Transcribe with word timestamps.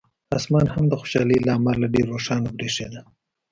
اسمان 0.37 0.65
هم 0.73 0.83
د 0.89 0.93
خوشالۍ 1.01 1.39
له 1.47 1.51
امله 1.57 1.87
ډېر 1.93 2.05
روښانه 2.13 2.49
برېښېده. 2.57 3.01